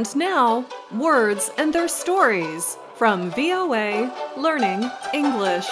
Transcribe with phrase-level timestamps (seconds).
[0.00, 5.68] And now, words and their stories from VOA Learning English.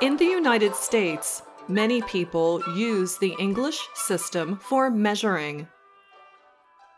[0.00, 5.66] In the United States, many people use the English system for measuring.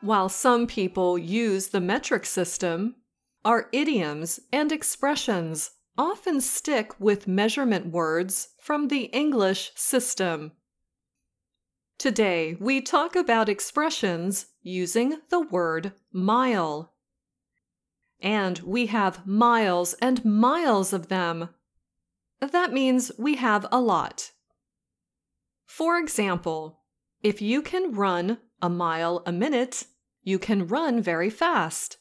[0.03, 2.97] While some people use the metric system,
[3.43, 10.53] our idioms and expressions often stick with measurement words from the English system.
[12.03, 16.95] Today, we talk about expressions using the word mile.
[18.21, 21.51] And we have miles and miles of them.
[22.41, 24.33] That means we have a lot.
[25.65, 26.81] For example,
[27.23, 29.85] if you can run a mile a minute,
[30.25, 31.99] you can run very fast.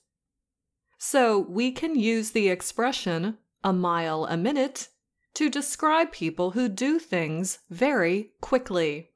[0.97, 4.87] So we can use the expression a mile a minute
[5.35, 9.10] to describe people who do things very quickly.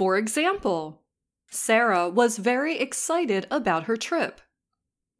[0.00, 1.02] For example,
[1.50, 4.40] Sarah was very excited about her trip.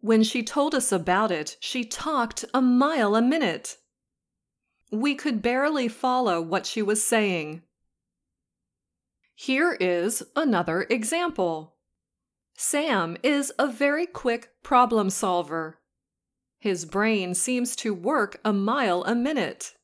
[0.00, 3.76] When she told us about it, she talked a mile a minute.
[4.90, 7.60] We could barely follow what she was saying.
[9.34, 11.76] Here is another example.
[12.56, 15.78] Sam is a very quick problem solver.
[16.58, 19.74] His brain seems to work a mile a minute.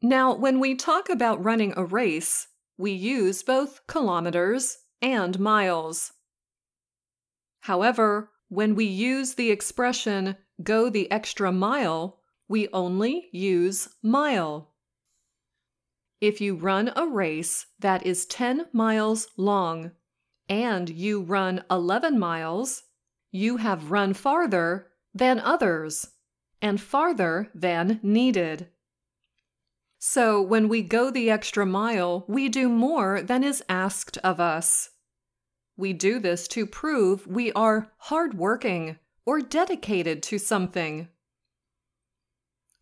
[0.00, 6.12] Now, when we talk about running a race, we use both kilometers and miles.
[7.60, 14.74] However, when we use the expression go the extra mile, we only use mile.
[16.20, 19.92] If you run a race that is 10 miles long
[20.48, 22.82] and you run 11 miles,
[23.30, 26.08] you have run farther than others
[26.62, 28.68] and farther than needed.
[30.06, 34.90] So, when we go the extra mile, we do more than is asked of us.
[35.78, 41.08] We do this to prove we are hardworking or dedicated to something.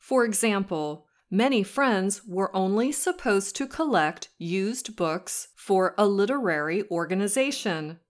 [0.01, 8.01] For example, many friends were only supposed to collect used books for a literary organization.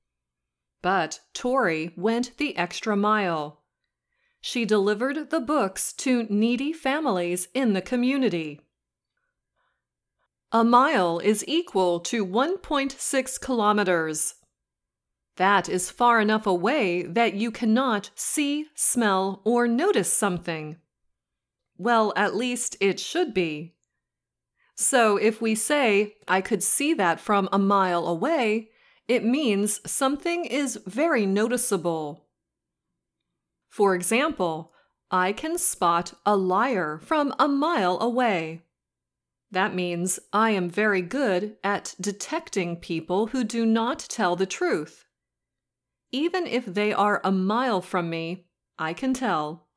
[0.81, 3.61] But Tori went the extra mile.
[4.41, 8.63] She delivered the books to needy families in the community.
[10.55, 14.35] A mile is equal to 1.6 kilometers.
[15.37, 20.77] That is far enough away that you cannot see, smell, or notice something.
[21.79, 23.77] Well, at least it should be.
[24.77, 28.69] So if we say, I could see that from a mile away,
[29.09, 32.27] it means something is very noticeable.
[33.71, 34.75] For example,
[35.11, 38.65] I can spot a liar from a mile away.
[39.53, 45.05] That means I am very good at detecting people who do not tell the truth.
[46.11, 48.47] Even if they are a mile from me,
[48.79, 49.69] I can tell.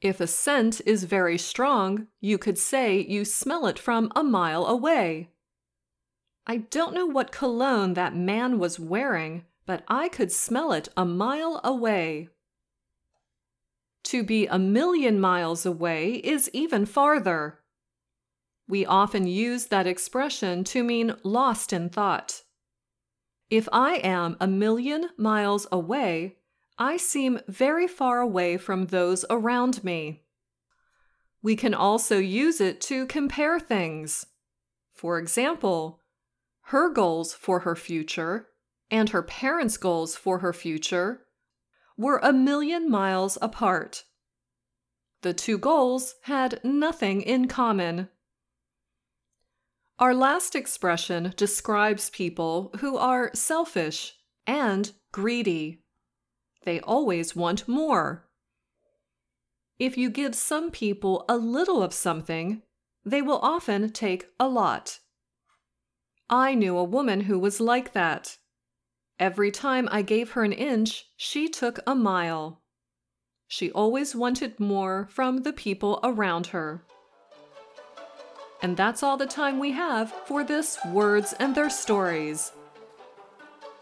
[0.00, 4.64] If a scent is very strong, you could say you smell it from a mile
[4.64, 5.28] away.
[6.46, 11.04] I don't know what cologne that man was wearing, but I could smell it a
[11.04, 12.30] mile away.
[14.04, 17.59] To be a million miles away is even farther.
[18.70, 22.42] We often use that expression to mean lost in thought.
[23.50, 26.36] If I am a million miles away,
[26.78, 30.22] I seem very far away from those around me.
[31.42, 34.26] We can also use it to compare things.
[34.94, 35.98] For example,
[36.66, 38.50] her goals for her future
[38.88, 41.22] and her parents' goals for her future
[41.96, 44.04] were a million miles apart.
[45.22, 48.10] The two goals had nothing in common.
[50.00, 54.14] Our last expression describes people who are selfish
[54.46, 55.82] and greedy.
[56.64, 58.26] They always want more.
[59.78, 62.62] If you give some people a little of something,
[63.04, 65.00] they will often take a lot.
[66.30, 68.38] I knew a woman who was like that.
[69.18, 72.62] Every time I gave her an inch, she took a mile.
[73.48, 76.86] She always wanted more from the people around her.
[78.62, 82.52] And that's all the time we have for this Words and Their Stories.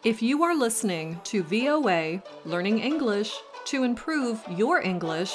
[0.04, 3.34] If you are listening to VOA Learning English
[3.66, 5.34] to improve your English,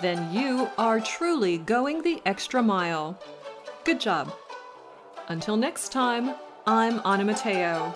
[0.00, 3.20] then you are truly going the extra mile.
[3.84, 4.32] Good job.
[5.26, 6.34] Until next time,
[6.64, 7.92] I'm Anna Matteo.